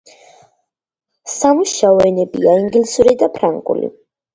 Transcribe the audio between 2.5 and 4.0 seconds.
ინგლისური და ფრანგული.